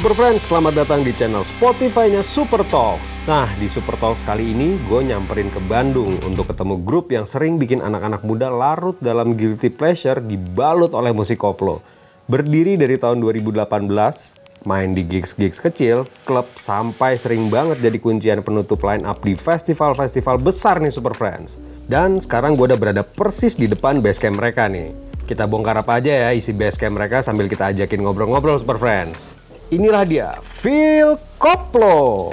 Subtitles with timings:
[0.00, 3.20] Super Friends, selamat datang di channel Spotify-nya Super Talks.
[3.28, 7.60] Nah, di Super Talks kali ini gue nyamperin ke Bandung untuk ketemu grup yang sering
[7.60, 11.84] bikin anak-anak muda larut dalam guilty pleasure dibalut oleh musik koplo.
[12.32, 18.80] Berdiri dari tahun 2018, main di gigs-gigs kecil, klub sampai sering banget jadi kuncian penutup
[18.80, 21.60] line up di festival-festival besar nih Super Friends.
[21.84, 24.96] Dan sekarang gue udah berada persis di depan base camp mereka nih.
[25.28, 29.49] Kita bongkar apa aja ya isi base camp mereka sambil kita ajakin ngobrol-ngobrol Super Friends.
[29.70, 32.26] Inilah dia, Phil Koplo.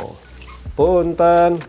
[0.74, 1.62] Punten.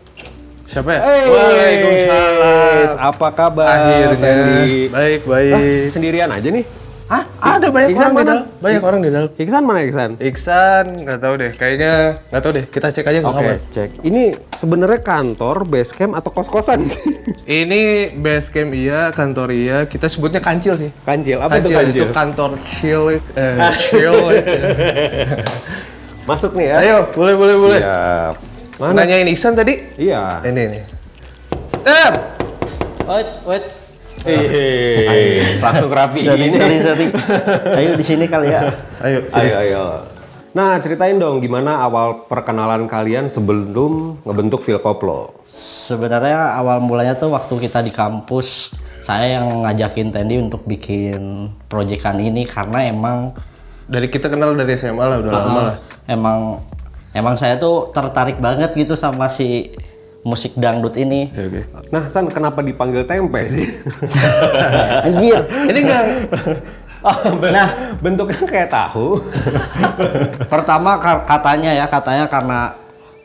[0.65, 1.01] Siapa ya?
[1.01, 2.97] Hey, Waalaikumsalam.
[2.97, 3.69] Apa kabar?
[3.69, 4.17] Akhirnya.
[4.17, 4.89] Tadi?
[4.89, 5.93] Baik, Lah, baik.
[5.93, 6.65] sendirian aja nih.
[7.09, 7.23] Hah?
[7.41, 8.29] Ada banyak Iksan orang di mana?
[8.29, 8.45] dalam.
[8.61, 9.29] Banyak orang di dalam.
[9.33, 10.09] Iksan mana Iksan?
[10.21, 11.51] Iksan, nggak tahu deh.
[11.57, 11.93] Kayaknya
[12.29, 12.65] nggak tahu deh.
[12.69, 13.57] Kita cek aja ke Oke, kamar.
[13.73, 13.89] cek.
[14.05, 14.23] Ini
[14.53, 17.01] sebenarnya kantor, base camp atau kos-kosan sih?
[17.65, 19.77] Ini base camp iya, kantor iya.
[19.89, 20.93] Kita sebutnya kancil sih.
[21.01, 22.03] Kancil, apa itu kancil, kancil?
[22.05, 23.57] itu kantor chill, eh,
[23.89, 24.15] chill.
[26.29, 26.75] Masuk nih ya.
[26.77, 27.81] Ayo, boleh, boleh, boleh.
[27.81, 28.35] Siap.
[28.77, 29.01] Mana?
[29.01, 29.81] Nanyain Iksan tadi?
[29.97, 30.45] Iya.
[30.45, 30.83] Ini nih.
[31.89, 32.09] Eh,
[33.09, 33.65] Wait, wait.
[34.25, 35.43] Hehehe.
[35.63, 36.47] Langsung rapi ini.
[36.51, 37.05] sorry, sorry.
[37.77, 38.67] Ayo di sini kali ya.
[39.03, 39.39] ayo, sini.
[39.39, 39.83] Ayo, ayo.
[40.49, 45.45] Nah, ceritain dong gimana awal perkenalan kalian sebelum ngebentuk Phil Koplo.
[45.45, 52.17] Sebenarnya awal mulanya tuh waktu kita di kampus, saya yang ngajakin Tendi untuk bikin proyekan
[52.17, 53.37] ini karena emang
[53.89, 55.77] Dari kita kenal dari SMA lah, udah lama lah.
[56.05, 56.61] emang
[57.09, 59.73] emang saya tuh tertarik banget gitu sama si
[60.21, 61.31] musik dangdut ini.
[61.31, 61.61] Oke, oke.
[61.89, 63.67] Nah, San kenapa dipanggil tempe sih?
[65.07, 65.39] Anjir.
[65.65, 66.03] Ini enggak
[67.41, 67.67] Nah,
[67.97, 69.23] Bentuknya kayak tahu.
[70.45, 72.75] pertama ka- katanya ya, katanya karena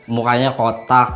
[0.05, 1.11] mukanya kotak.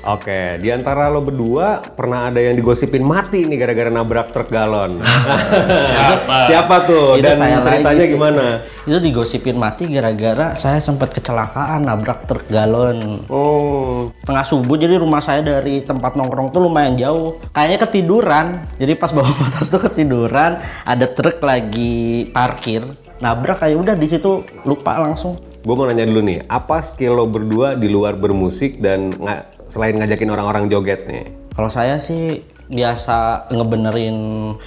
[0.00, 4.96] Oke, di antara lo berdua pernah ada yang digosipin mati nih gara-gara nabrak truk galon.
[5.92, 6.48] Siapa?
[6.48, 7.20] Siapa tuh?
[7.20, 8.44] Itu Dan saya ceritanya lagi gimana?
[8.88, 13.28] Itu digosipin mati gara-gara saya sempat kecelakaan nabrak truk galon.
[13.28, 18.46] Oh, tengah subuh jadi rumah saya dari tempat nongkrong tuh lumayan jauh kayaknya ketiduran
[18.80, 22.84] jadi pas bawa motor tuh ketiduran ada truk lagi parkir
[23.20, 27.28] nabrak kayak udah di situ lupa langsung gue mau nanya dulu nih, apa skill lo
[27.28, 31.30] berdua di luar bermusik dan nga- selain ngajakin orang-orang joget nih?
[31.50, 34.16] kalau saya sih biasa ngebenerin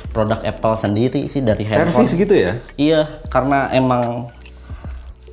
[0.09, 2.59] produk Apple sendiri sih dari handphone Servis gitu ya?
[2.75, 4.28] iya karena emang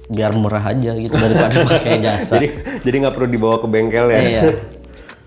[0.06, 2.46] biar murah aja gitu daripada pakai jasa Jadi
[2.82, 4.20] jadi nggak perlu dibawa ke bengkel ya?
[4.20, 4.42] iya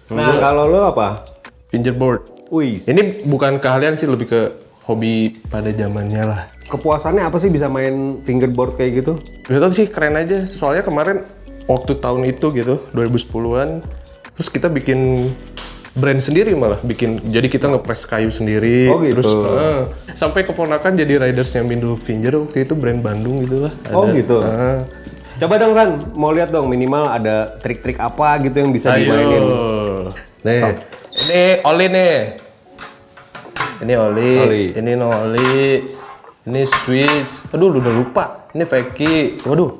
[0.06, 1.26] Nah, kalau lo apa?
[1.68, 2.22] fingerboard.
[2.48, 4.42] Wih, Ini bukan keahlian sih, lebih ke
[4.84, 6.42] hobi pada zamannya lah.
[6.64, 9.18] kepuasannya apa sih bisa main fingerboard kayak gitu?
[9.44, 10.46] Gak tau sih keren aja.
[10.46, 11.26] Soalnya kemarin
[11.66, 13.82] waktu tahun itu gitu, 2010-an,
[14.34, 15.30] terus kita bikin
[15.94, 19.14] brand sendiri malah bikin jadi kita ngepres kayu sendiri Oh, gitu.
[19.14, 23.74] terus eh, sampai keponakan jadi ridersnya Mindul Finger waktu itu brand Bandung gitu lah.
[23.90, 24.18] Oh Ada.
[24.18, 24.38] gitu.
[24.42, 24.78] Eh,
[25.34, 29.44] Coba dong San, mau lihat dong minimal ada trik-trik apa gitu yang bisa dimainin.
[30.42, 30.62] nih.
[31.10, 32.16] Ini oli nih.
[33.82, 34.66] Ini oli, Oli.
[34.74, 35.84] ini no oli.
[36.44, 38.26] Ini switch aduh udah lupa.
[38.52, 39.78] Ini fakey waduh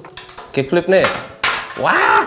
[0.50, 1.06] kickflip nih.
[1.78, 2.26] Wah.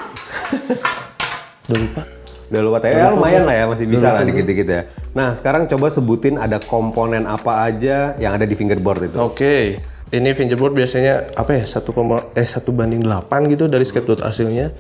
[1.67, 2.03] Udah lupa
[2.47, 4.83] Udah lupa tapi ya lumayan lah ya masih bisa lah dikit-dikit ya.
[5.15, 9.17] Nah sekarang coba sebutin ada komponen apa aja yang ada di fingerboard itu.
[9.19, 9.83] Oke,
[10.15, 11.65] ini fingerboard biasanya apa ya?
[11.67, 14.71] 1, eh 1 banding 8 gitu dari skateboard hasilnya.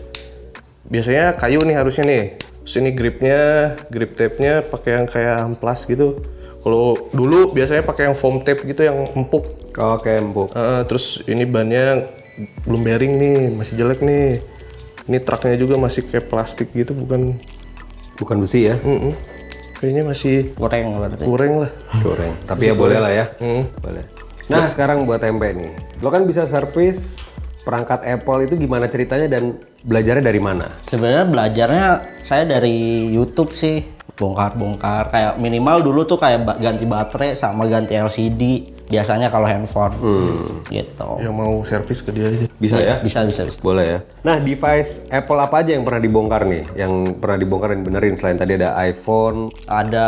[0.86, 2.24] Biasanya kayu nih harusnya nih.
[2.62, 6.22] Terus ini gripnya, grip tape-nya pakai yang kayak amplas gitu.
[6.62, 9.46] Kalau dulu biasanya pakai yang foam tape gitu yang empuk.
[9.78, 10.50] Oke empuk.
[10.54, 12.10] Eh, terus ini bannya
[12.66, 14.42] belum bearing nih, masih jelek nih.
[15.06, 17.38] Ini truknya juga masih kayak plastik gitu, bukan.
[18.16, 18.80] Bukan besi ya?
[18.80, 19.12] Mm-mm.
[19.76, 21.70] Kayaknya masih kurang berarti kurang lah.
[22.00, 22.32] Goreng.
[22.48, 23.28] Tapi ya boleh lah ya.
[23.76, 24.08] Boleh.
[24.48, 26.00] Nah sekarang buat tempe nih.
[26.00, 27.20] Lo kan bisa servis
[27.60, 30.64] perangkat Apple itu gimana ceritanya dan belajarnya dari mana?
[30.80, 31.86] Sebenarnya belajarnya
[32.24, 33.84] saya dari YouTube sih,
[34.16, 35.12] bongkar-bongkar.
[35.12, 38.42] Kayak minimal dulu tuh kayak ganti baterai sama ganti LCD.
[38.86, 39.94] Biasanya kalau handphone,
[40.70, 41.10] gitu.
[41.18, 42.46] Yang mau servis ke dia aja.
[42.54, 43.02] Bisa ya?
[43.02, 43.58] Bisa, bisa, bisa.
[43.58, 43.98] Boleh ya.
[44.22, 46.64] Nah device Apple apa aja yang pernah dibongkar nih?
[46.78, 49.50] Yang pernah dibongkar dan benerin selain tadi ada iPhone.
[49.66, 50.06] Ada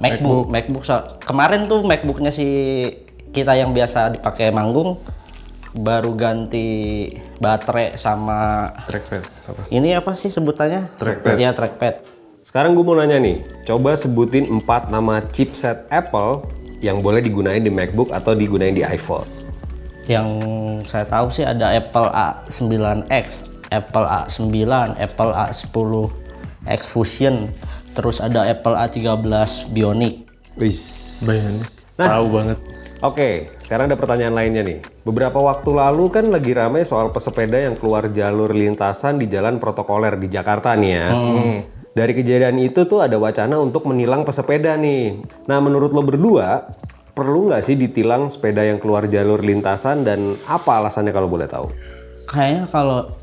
[0.00, 0.84] MacBook, MacBook.
[0.88, 2.48] so- kemarin tuh MacBooknya si
[3.34, 4.96] kita yang biasa dipakai manggung
[5.74, 7.10] baru ganti
[7.42, 9.62] baterai sama Trackpad apa?
[9.74, 10.86] ini apa sih sebutannya?
[10.96, 11.34] Trackpad.
[11.34, 11.94] Iya trackpad.
[12.46, 16.46] Sekarang gue mau nanya nih, coba sebutin empat nama chipset Apple
[16.80, 19.26] yang boleh digunain di MacBook atau digunain di iPhone.
[20.04, 20.28] Yang
[20.84, 23.26] saya tahu sih ada Apple A9X,
[23.72, 24.56] Apple A9,
[25.00, 27.48] Apple A10X Fusion,
[27.96, 30.28] terus ada Apple A13 Bionic.
[30.60, 30.80] Wis.
[31.24, 31.64] Bayangin.
[31.96, 32.58] Tahu banget.
[33.04, 34.80] Oke, sekarang ada pertanyaan lainnya nih.
[35.04, 40.16] Beberapa waktu lalu kan lagi ramai soal pesepeda yang keluar jalur lintasan di jalan protokoler
[40.16, 41.08] di Jakarta nih ya.
[41.94, 45.22] Dari kejadian itu tuh ada wacana untuk menilang pesepeda nih.
[45.46, 46.66] Nah menurut lo berdua,
[47.14, 51.70] perlu nggak sih ditilang sepeda yang keluar jalur lintasan dan apa alasannya kalau boleh tahu?
[52.26, 53.14] Kayaknya kalau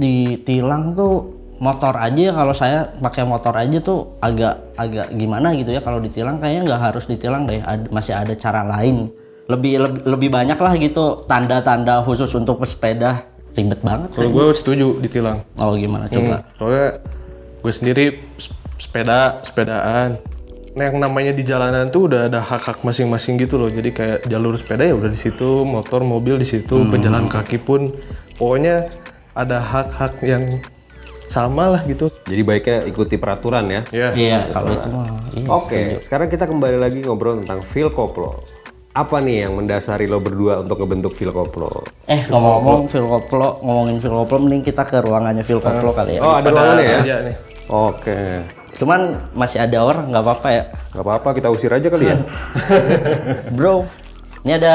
[0.00, 5.84] ditilang tuh motor aja kalau saya pakai motor aja tuh agak agak gimana gitu ya.
[5.84, 7.60] Kalau ditilang kayaknya nggak harus ditilang deh.
[7.92, 9.12] Masih ada cara lain.
[9.52, 13.28] Lebih lebih, lebih banyak lah gitu tanda-tanda khusus untuk pesepeda.
[13.52, 15.40] Ribet banget Kalau gue setuju ditilang.
[15.60, 16.08] oh gimana?
[16.12, 16.44] Coba.
[16.60, 17.00] Soalnya
[17.66, 18.04] gue sendiri
[18.78, 20.22] sepeda, sepedaan.
[20.78, 23.66] Nah, yang namanya di jalanan tuh udah ada hak-hak masing-masing gitu loh.
[23.66, 27.90] Jadi kayak jalur sepeda ya udah di situ, motor, mobil di situ, pejalan kaki pun
[28.38, 28.86] pokoknya
[29.34, 30.62] ada hak-hak yang
[31.26, 32.06] sama lah gitu.
[32.30, 33.82] Jadi baiknya ikuti peraturan ya.
[33.90, 34.08] Ya.
[34.14, 35.26] iya kalau itu mah.
[35.58, 38.46] Oke, sekarang kita kembali lagi ngobrol tentang feel koplo.
[38.94, 41.82] Apa nih yang mendasari lo berdua untuk ngebentuk feel koplo?
[42.06, 46.20] eh ngomong-ngomong Phil Koplo ngomongin Phil Koplo mending kita ke ruangannya Phil Koplo kali ya
[46.22, 47.18] Oh ada ruangannya ya?
[47.26, 47.55] Nih.
[47.66, 48.46] Oke,
[48.78, 50.62] cuman masih ada orang nggak apa-apa ya
[50.94, 52.16] nggak apa-apa kita usir aja kali ya.
[53.56, 53.90] Bro,
[54.46, 54.74] ini ada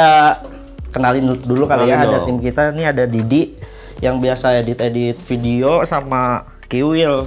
[0.91, 2.27] kenalin dulu kali ya Kenalin ada dong.
[2.27, 3.55] tim kita ini ada Didi
[4.03, 7.25] yang biasa edit-edit video sama Kiwil.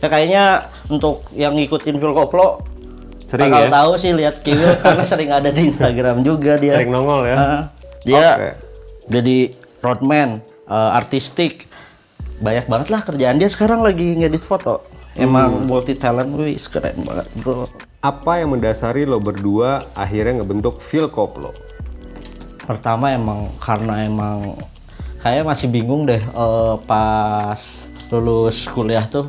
[0.00, 0.44] Ya kayaknya
[0.88, 2.66] untuk yang ngikutin Phil Koplo
[3.30, 3.70] Sering bakal ya?
[3.72, 6.76] tahu sih lihat Kiwil karena sering ada di Instagram juga dia.
[6.80, 7.36] Sering nongol ya.
[7.36, 7.62] Ah,
[8.04, 8.50] dia Oke.
[9.08, 9.38] jadi
[9.80, 11.64] roadman, eh, artistik.
[12.42, 14.84] Banyak banget lah kerjaan dia sekarang lagi ngedit foto.
[15.12, 17.68] Emang multi talent, wih keren banget bro.
[18.00, 21.52] Apa yang mendasari lo berdua akhirnya ngebentuk feel koplo?
[22.62, 24.54] pertama emang karena emang
[25.18, 29.28] kayak masih bingung deh eh, pas lulus kuliah tuh.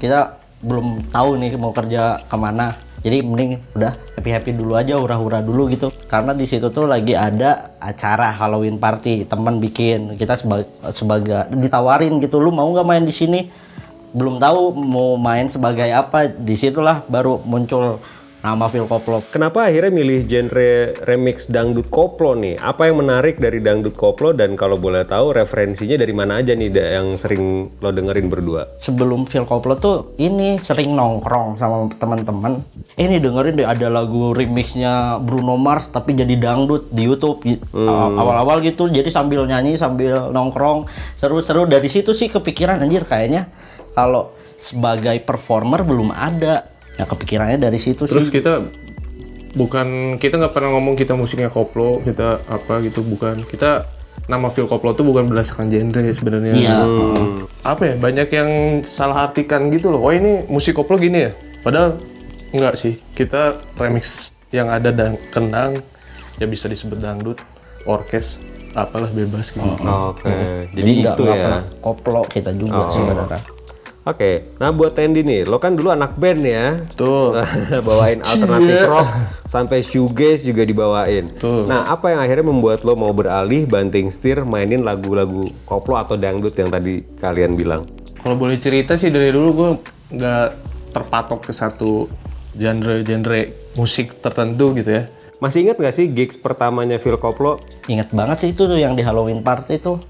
[0.00, 2.76] Kita belum tahu nih mau kerja ke mana.
[3.00, 5.88] Jadi mending udah happy happy dulu aja hura-hura dulu gitu.
[6.04, 10.20] Karena di situ tuh lagi ada acara Halloween party teman bikin.
[10.20, 13.40] Kita sebagai sebagai ditawarin gitu lu mau nggak main di sini
[14.10, 16.26] belum tahu mau main sebagai apa.
[16.30, 18.02] Di situlah baru muncul
[18.40, 22.56] nama Phil Koplo Kenapa akhirnya milih genre remix dangdut koplo nih?
[22.56, 26.68] Apa yang menarik dari dangdut koplo dan kalau boleh tahu referensinya dari mana aja nih
[26.72, 28.72] yang sering lo dengerin berdua?
[28.80, 32.64] sebelum Phil Koplo tuh ini sering nongkrong sama teman-teman.
[32.96, 37.60] Ini dengerin deh ada lagu remixnya Bruno Mars tapi jadi dangdut di YouTube Y-
[38.16, 38.88] awal-awal gitu.
[38.88, 43.52] Jadi sambil nyanyi sambil nongkrong seru-seru dari situ sih kepikiran anjir kayaknya
[43.92, 46.69] kalau sebagai performer belum ada.
[46.98, 48.40] Ya kepikirannya dari situ Terus sih.
[48.40, 48.66] kita
[49.50, 53.42] bukan kita nggak pernah ngomong kita musiknya koplo, kita apa gitu bukan.
[53.46, 53.86] Kita
[54.28, 56.54] nama Phil Koplo tuh bukan berdasarkan genre sebenarnya.
[56.54, 56.76] Iya.
[57.66, 57.94] Apa ya?
[57.98, 58.50] Banyak yang
[58.86, 60.06] salah artikan gitu loh.
[60.06, 61.32] Oh ini musik koplo gini ya.
[61.60, 61.98] Padahal
[62.54, 63.00] enggak sih.
[63.12, 65.82] Kita remix yang ada dan kendang
[66.38, 67.38] ya bisa disebut dangdut,
[67.84, 68.38] orkes,
[68.72, 69.66] apalah bebas gitu.
[69.82, 70.30] Oke,
[70.74, 71.34] jadi nggak- itu ya.
[71.34, 73.40] pernah koplo kita juga sebenarnya.
[74.00, 76.88] Oke, nah buat Tendi nih, lo kan dulu anak band ya.
[76.96, 77.36] Tuh.
[77.86, 79.08] bawain alternatif rock
[79.44, 81.28] sampai shoegaze juga dibawain.
[81.36, 81.68] Tuh.
[81.68, 86.56] Nah, apa yang akhirnya membuat lo mau beralih banting setir mainin lagu-lagu koplo atau dangdut
[86.56, 87.84] yang tadi kalian bilang?
[88.24, 89.70] Kalau boleh cerita sih dari dulu gue
[90.16, 90.46] nggak
[90.96, 92.08] terpatok ke satu
[92.56, 95.12] genre-genre musik tertentu gitu ya.
[95.40, 97.64] Masih ingat gak sih gigs pertamanya Phil Koplo?
[97.88, 100.00] Ingat banget sih itu tuh yang di Halloween party tuh.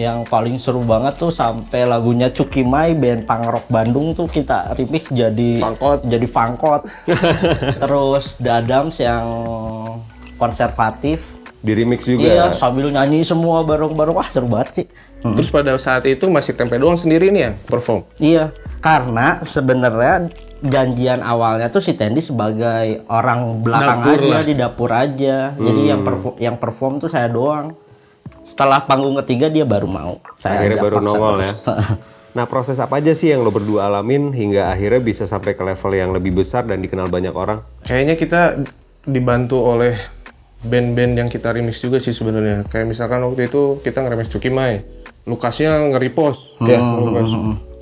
[0.00, 4.72] Yang paling seru banget tuh sampai lagunya Cuki Mai band punk rock Bandung tuh kita
[4.72, 6.08] remix jadi Fangkot.
[6.08, 6.82] jadi fangkot.
[7.84, 9.24] Terus The Adams yang
[10.36, 11.36] konservatif.
[11.60, 12.24] Di remix juga.
[12.24, 14.16] Iya, sambil nyanyi semua bareng-bareng.
[14.16, 14.86] Wah, seru banget sih.
[15.20, 18.08] Terus pada saat itu masih tempe doang sendiri nih yang perform.
[18.16, 24.42] Iya, karena sebenarnya janjian awalnya tuh si Tendi sebagai orang belakang Dapur aja lah.
[24.44, 25.36] di dapur aja.
[25.52, 27.76] Jadi yang perform, yang perform tuh saya doang.
[28.44, 30.18] Setelah panggung ketiga dia baru mau.
[30.40, 31.44] Saya Akhirnya baru paksa nongol terus.
[31.44, 31.54] ya.
[32.30, 35.90] Nah, proses apa aja sih yang lo berdua alamin hingga akhirnya bisa sampai ke level
[35.90, 37.66] yang lebih besar dan dikenal banyak orang?
[37.82, 38.40] Kayaknya kita
[39.02, 39.98] dibantu oleh
[40.62, 42.68] band-band yang kita remix juga sih sebenarnya.
[42.70, 44.78] Kayak misalkan waktu itu kita nge-remix Cuki Mai.
[45.26, 46.54] Lukasnya nge-repost.
[46.62, 47.34] Ya, Lukas.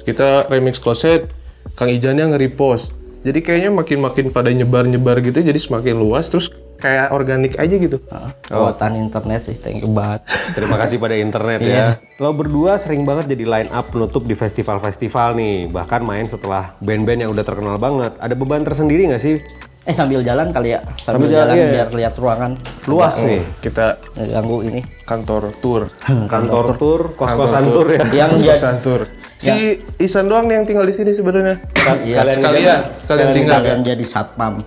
[0.09, 1.29] Kita remix Kloset,
[1.77, 2.97] Kang Ijannya nge-repost.
[3.29, 7.99] Jadi kayaknya makin-makin pada nyebar-nyebar gitu jadi semakin luas terus kayak organik aja gitu.
[8.47, 10.23] Kekuatan internet sih, thank you banget.
[10.57, 11.87] Terima kasih pada internet ya.
[12.23, 15.69] Lo berdua sering banget jadi line up penutup di festival-festival nih.
[15.69, 18.15] Bahkan main setelah band-band yang udah terkenal banget.
[18.23, 19.43] Ada beban tersendiri nggak sih?
[19.89, 21.69] Eh sambil jalan kali ya, sambil, Sambil jalan, jalan, iya.
[21.73, 22.53] biar lihat ruangan.
[22.85, 23.41] Luas nih.
[23.65, 24.81] Kita Ganggu ini.
[25.09, 25.89] kantor tour.
[26.33, 28.05] Kantor tur, kos-kosan tur ya.
[28.13, 29.09] Yang dia Kosan tour.
[29.41, 31.63] Si Isan doang nih yang tinggal di sini sebenarnya.
[32.05, 33.59] Iya, sekalian, sekalian tinggal.
[33.65, 34.61] sekalian jadi satpam.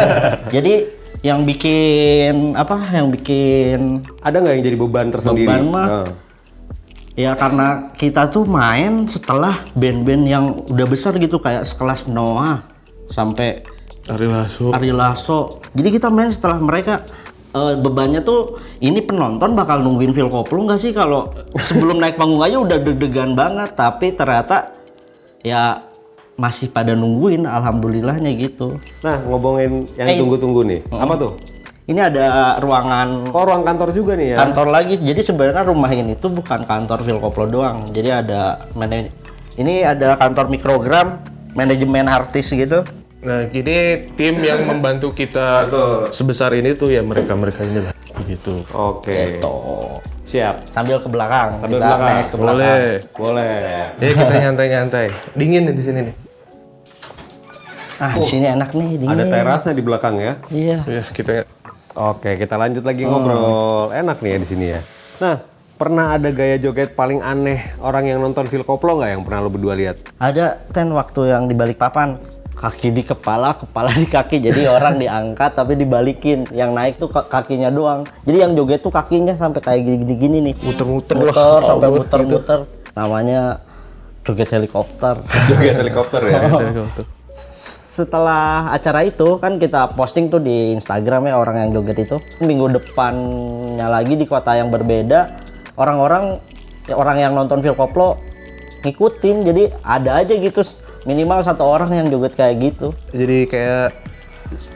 [0.54, 5.48] jadi yang bikin apa yang bikin Ada nggak yang jadi beban tersendiri?
[5.48, 5.88] Beban mah.
[5.88, 6.08] Nah.
[7.16, 12.60] ya karena kita tuh main setelah band-band yang udah besar gitu kayak sekelas Noah
[13.08, 13.64] sampai
[14.04, 14.68] Ari Lasso.
[14.76, 15.56] Ari Lasso.
[15.72, 17.08] Jadi kita main setelah mereka
[17.56, 22.44] eh, bebannya tuh ini penonton bakal nungguin Phil Koplo nggak sih kalau sebelum naik panggung
[22.44, 24.76] aja udah deg-degan banget tapi ternyata
[25.40, 25.93] ya
[26.34, 28.78] masih pada nungguin alhamdulillahnya gitu.
[29.02, 30.80] Nah, ngomongin yang Eh, tunggu-tunggu nih.
[30.90, 31.32] Apa tuh?
[31.84, 34.36] Ini ada ruangan Oh, ruang kantor juga nih ya.
[34.40, 34.96] kantor lagi.
[34.96, 37.92] Jadi sebenarnya rumah ini tuh bukan kantor Phil Koplo doang.
[37.92, 39.04] Jadi ada mana
[39.54, 41.20] ini ada kantor mikrogram,
[41.52, 42.82] manajemen artis gitu.
[43.20, 45.68] Nah, jadi tim yang membantu kita
[46.08, 47.92] sebesar ini tuh ya mereka-mereka ini lah.
[48.16, 48.64] Begitu.
[48.72, 49.38] Oke.
[49.44, 50.00] Tuh.
[50.24, 50.72] Siap.
[50.72, 51.60] Sambil ke belakang.
[51.60, 52.08] Sambil kita belakang.
[52.08, 52.56] naik ke belakang.
[52.56, 52.88] Boleh.
[53.12, 53.56] Boleh.
[54.00, 55.06] Ya kita nyantai-nyantai.
[55.36, 56.14] Dingin nih di sini nih.
[58.02, 59.14] Ah, di sini enak nih, dingin.
[59.14, 60.32] Ada terasnya di belakang ya.
[60.50, 60.78] Iya.
[60.86, 61.46] Ya, kita
[61.94, 63.94] Oke, kita lanjut lagi ngobrol.
[63.94, 64.80] Enak nih ya di sini ya.
[65.22, 65.38] Nah,
[65.78, 69.50] pernah ada gaya joget paling aneh orang yang nonton Phil Koplo nggak yang pernah lo
[69.50, 70.02] berdua lihat?
[70.18, 72.18] Ada ten waktu yang di balik papan.
[72.54, 74.42] Kaki di kepala, kepala di kaki.
[74.42, 76.50] Jadi orang diangkat tapi dibalikin.
[76.50, 78.10] Yang naik tuh ka- kakinya doang.
[78.26, 80.54] Jadi yang joget tuh kakinya sampai kayak gini-gini nih.
[80.66, 82.66] muter-muter Muter sampai muter-muter.
[82.98, 83.62] Namanya
[84.26, 85.22] joget helikopter.
[85.46, 86.42] Joget helikopter ya.
[87.94, 92.18] setelah acara itu kan kita posting tuh di Instagram ya orang yang joget itu.
[92.42, 95.38] Minggu depannya lagi di kota yang berbeda
[95.78, 96.42] orang-orang
[96.90, 98.18] ya orang yang nonton Phil Koplo
[98.82, 99.36] ngikutin.
[99.46, 100.66] Jadi ada aja gitu
[101.06, 102.90] minimal satu orang yang joget kayak gitu.
[103.14, 103.94] Jadi kayak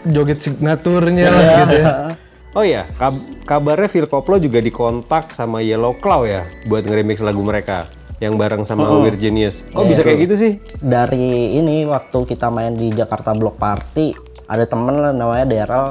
[0.07, 1.87] joget signaturnya lah gitu ya.
[2.57, 7.45] Oh iya, kab- kabarnya Phil Koplo juga dikontak sama Yellow Claw ya buat nge-remix lagu
[7.45, 7.87] mereka
[8.19, 9.63] yang bareng sama Weird Genius.
[9.71, 10.53] Kok bisa kayak gitu sih?
[10.79, 14.15] dari ini waktu kita main di Jakarta Block Party
[14.47, 15.87] ada temen lah namanya Daryl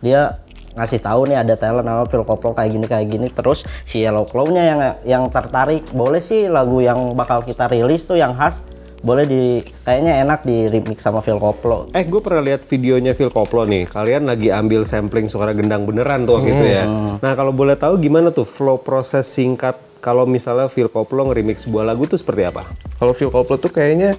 [0.00, 4.00] dia ngasih tahu nih ada talent nama Phil Koplo kayak gini kayak gini terus si
[4.00, 8.62] Yellow Claw-nya yang yang tertarik boleh sih lagu yang bakal kita rilis tuh yang khas
[9.00, 9.42] boleh di
[9.82, 13.88] kayaknya enak di remix sama Phil Koplo Eh, gue pernah lihat videonya Phil Koplo nih.
[13.88, 16.84] Kalian lagi ambil sampling suara gendang beneran tuh waktu itu ya.
[17.18, 21.84] Nah, kalau boleh tahu gimana tuh flow proses singkat kalau misalnya Phil Koplo nge-remix sebuah
[21.84, 22.66] lagu tuh seperti apa?
[22.96, 24.16] Kalau Phil Koplo tuh kayaknya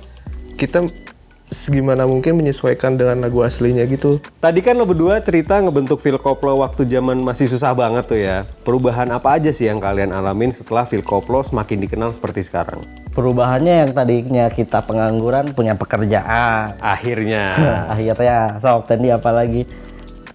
[0.55, 0.85] kita
[1.51, 4.23] segimana mungkin menyesuaikan dengan lagu aslinya gitu.
[4.39, 8.47] Tadi kan lo berdua cerita ngebentuk Phil Koplo waktu zaman masih susah banget tuh ya.
[8.63, 12.79] Perubahan apa aja sih yang kalian alamin setelah Phil Koplo semakin dikenal seperti sekarang?
[13.11, 17.51] perubahannya yang tadinya kita pengangguran punya pekerjaan Akhirnya.
[17.93, 19.67] akhirnya sok tadi apalagi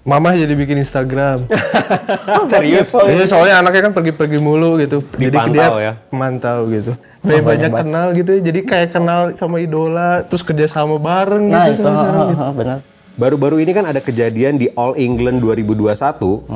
[0.07, 1.51] Mama jadi bikin Instagram.
[2.53, 2.95] Serius?
[2.95, 5.03] Iya soalnya anaknya kan pergi-pergi mulu gitu.
[5.19, 5.93] jadi Dipantau dia ya?
[6.15, 6.95] Mantau gitu.
[7.27, 8.41] Banyak, banyak kenal gitu ya.
[8.47, 11.83] Jadi kayak kenal sama idola, terus kerja sama bareng nah gitu.
[11.83, 12.45] itu sama sekarang gitu.
[12.55, 12.79] benar
[13.17, 16.47] Baru-baru ini kan ada kejadian di All England 2021.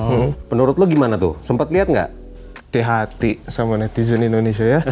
[0.46, 1.34] Menurut lo gimana tuh?
[1.42, 2.10] Sempat lihat nggak?
[2.70, 4.80] Hati-hati sama netizen Indonesia ya.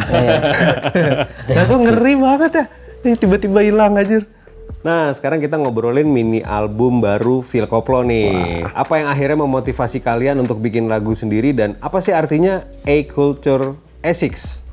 [1.55, 2.65] Nah, tuh ngeri banget ya.
[3.07, 4.19] Ih, Tiba-tiba hilang aja.
[4.79, 8.63] Nah, sekarang kita ngobrolin mini album baru Phil Koplo nih.
[8.71, 13.75] Apa yang akhirnya memotivasi kalian untuk bikin lagu sendiri dan apa sih artinya A Culture
[13.99, 14.63] Essex?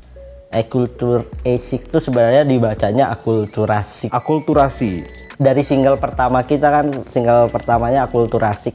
[0.47, 4.07] Akultur A6 itu sebenarnya dibacanya akulturasik.
[4.15, 5.03] Akulturasi.
[5.35, 8.73] Dari single pertama kita kan single pertamanya akulturasik.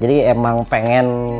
[0.00, 1.38] Jadi emang pengen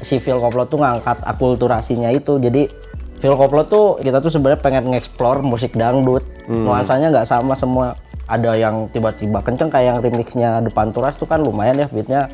[0.00, 2.40] si Phil Koplo tuh ngangkat akulturasinya itu.
[2.40, 2.72] Jadi
[3.20, 6.24] Phil Koplo tuh kita tuh sebenarnya pengen nge-explore musik dangdut.
[6.48, 8.00] Nuansanya nggak sama semua.
[8.28, 12.28] Ada yang tiba-tiba kenceng kayak yang remixnya Depan Turas tuh kan lumayan ya beatnya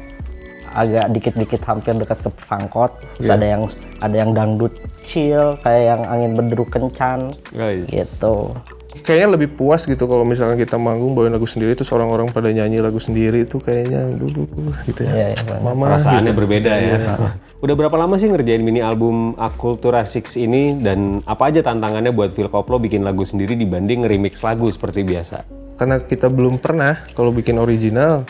[0.75, 2.91] agak dikit-dikit hampir dekat ke fangkot.
[3.17, 3.63] Terus ada yang
[4.03, 4.75] ada yang dangdut
[5.07, 7.87] chill kayak yang angin berderu kencan Guys.
[7.89, 8.53] gitu.
[8.95, 12.79] Kayaknya lebih puas gitu kalau misalnya kita manggung bawain lagu sendiri terus orang-orang pada nyanyi
[12.79, 14.47] lagu sendiri itu kayaknya dulu
[14.87, 15.11] gitu ya.
[15.11, 15.61] Iya, iya, benar.
[15.67, 16.99] Mama Perasaannya berbeda ya.
[17.65, 22.31] Udah berapa lama sih ngerjain mini album Akultura Six ini dan apa aja tantangannya buat
[22.31, 25.64] Phil Koplo bikin lagu sendiri dibanding nge-remix lagu seperti biasa?
[25.75, 28.23] Karena kita belum pernah kalau bikin original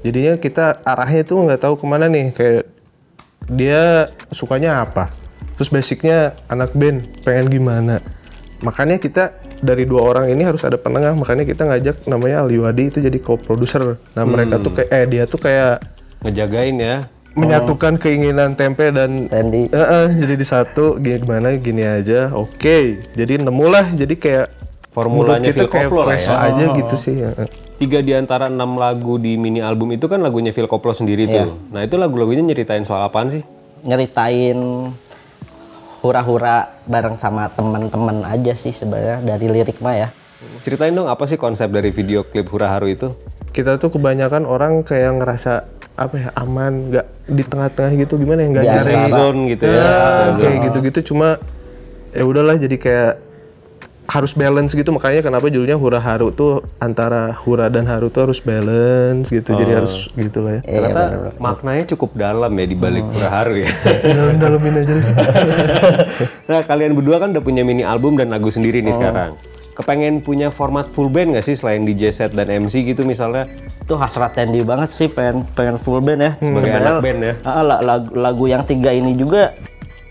[0.00, 2.30] jadinya kita arahnya tuh nggak tahu ke mana nih.
[2.32, 2.64] Kayak
[3.48, 5.10] dia sukanya apa?
[5.58, 7.98] Terus basicnya anak band pengen gimana?
[8.62, 11.14] Makanya kita dari dua orang ini harus ada penengah.
[11.14, 13.98] Makanya kita ngajak namanya Aliwadi itu jadi co-producer.
[14.14, 15.82] Nah mereka tuh kayak eh dia tuh kayak
[16.18, 16.96] Ngejagain ya.
[17.38, 21.54] menyatukan keinginan tempe dan Randy Eh, eh, jadi di satu gimana?
[21.54, 22.34] Gini aja.
[22.34, 24.46] Oke jadi nemu lah jadi kayak
[25.06, 26.18] Formulanya Phil Koplo ya.
[26.18, 27.30] aja gitu sih ya.
[27.78, 31.54] Tiga di antara enam lagu di mini album itu kan lagunya Phil Koplo sendiri tuh.
[31.70, 33.44] Nah itu lagu-lagunya nyeritain soal apaan sih?
[33.78, 34.90] nyeritain
[36.02, 40.08] hura-hura bareng sama teman-teman aja sih sebenarnya dari lirik mah ya.
[40.66, 43.14] Ceritain dong apa sih konsep dari video klip Hura Haru itu?
[43.58, 45.66] kita tuh kebanyakan orang kayak ngerasa
[45.98, 49.82] apa ya aman nggak di tengah-tengah gitu gimana ya nggak Di Safe zone gitu ya.
[49.82, 49.98] Ya,
[50.38, 51.42] kayak gitu-gitu cuma
[52.14, 53.12] ya udahlah jadi kayak
[54.08, 54.88] harus balance gitu.
[54.88, 59.52] Makanya kenapa judulnya hura haru tuh antara hura dan haru tuh harus balance gitu.
[59.52, 60.60] Jadi harus gitu lah ya.
[60.64, 61.02] Ternyata
[61.36, 63.68] maknanya cukup dalam ya di balik pura haru ya.
[64.16, 64.94] dalam dalamin aja
[66.50, 69.36] nah, kalian berdua kan udah punya mini album dan lagu sendiri nih sekarang.
[69.76, 73.46] Kepengen punya format full band nggak sih selain DJ set dan MC gitu misalnya?
[73.88, 76.32] itu hasrat Tendi banget sih pengen pengen full band ya.
[76.44, 77.32] Sebagai Sebenarnya, anak band ya.
[77.40, 79.56] ah, la- lagu, lagu yang tiga ini juga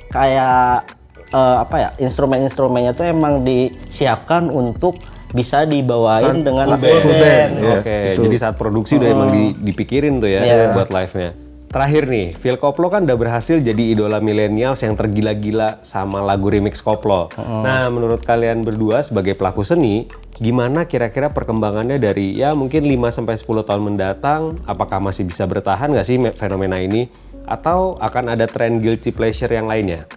[0.10, 0.97] kayak
[1.30, 7.52] eh, apa ya instrumen-instrumennya tuh emang disiapkan untuk bisa dibawain dengan full band, Full band.
[7.58, 10.72] Iya, Oke, jadi saat produksi udah emang di- dipikirin tuh ya Iya.
[10.72, 11.36] buat live-nya.
[11.68, 16.80] Terakhir nih, Phil Koplo kan udah berhasil jadi idola milenials yang tergila-gila sama lagu remix
[16.80, 17.28] Koplo.
[17.36, 23.36] Nah, menurut kalian berdua sebagai pelaku seni, gimana kira-kira perkembangannya dari ya mungkin 5 sampai
[23.36, 24.64] 10 tahun mendatang?
[24.64, 27.12] Apakah masih bisa bertahan nggak sih me- fenomena ini?
[27.44, 30.08] Atau akan ada tren guilty pleasure yang lainnya?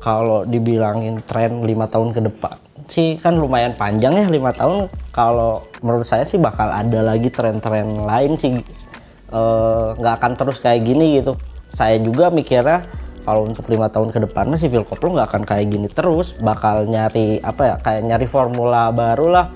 [0.00, 2.56] Kalau dibilangin tren lima tahun ke depan
[2.90, 4.90] sih kan lumayan panjang ya lima tahun.
[5.14, 8.58] Kalau menurut saya sih bakal ada lagi tren-tren lain sih
[9.30, 11.38] Eh, nggak akan terus kayak gini gitu.
[11.70, 12.82] Saya juga mikirnya
[13.22, 16.34] kalau untuk lima tahun ke depan sih Phil Koplo nggak akan kayak gini terus.
[16.42, 19.46] Bakal nyari apa ya kayak nyari formula baru lah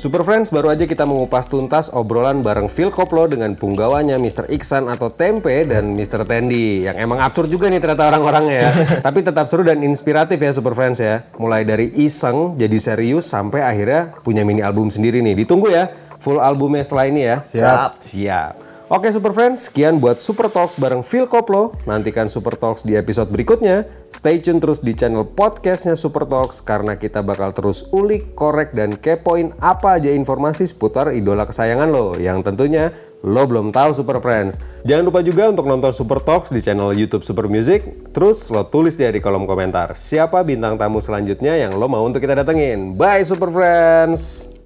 [0.00, 4.48] Super Friends, baru aja kita mengupas tuntas obrolan bareng Phil Koplo dengan punggawanya Mr.
[4.48, 6.24] Iksan atau Tempe dan Mr.
[6.24, 6.88] Tendi.
[6.88, 8.70] Yang emang absurd juga nih ternyata orang-orangnya ya.
[9.04, 11.28] Tapi tetap seru dan inspiratif ya Super Friends ya.
[11.36, 15.44] Mulai dari iseng jadi serius sampai akhirnya punya mini album sendiri nih.
[15.44, 17.44] Ditunggu ya full albumnya setelah ini ya.
[17.44, 18.00] Siap.
[18.00, 18.69] Siap.
[18.90, 21.78] Oke Super Friends, sekian buat Super Talks bareng Phil Koplo.
[21.86, 23.86] Nantikan Super Talks di episode berikutnya.
[24.10, 28.98] Stay tune terus di channel podcastnya Super Talks karena kita bakal terus ulik, korek, dan
[28.98, 32.90] kepoin apa aja informasi seputar idola kesayangan lo yang tentunya
[33.22, 34.58] lo belum tahu Super Friends.
[34.82, 37.86] Jangan lupa juga untuk nonton Super Talks di channel YouTube Super Music.
[38.10, 42.18] Terus lo tulis dia di kolom komentar siapa bintang tamu selanjutnya yang lo mau untuk
[42.18, 42.98] kita datengin.
[42.98, 44.59] Bye Super Friends!